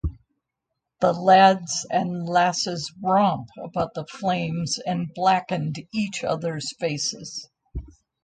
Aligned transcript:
The 0.99 1.13
lads 1.13 1.85
and 1.91 2.27
lasses 2.27 2.91
romp 3.03 3.49
about 3.55 3.93
the 3.93 4.07
flames 4.07 4.79
and 4.79 5.13
blacken 5.13 5.73
each 5.93 6.23
other's 6.23 6.75
faces. 6.77 7.47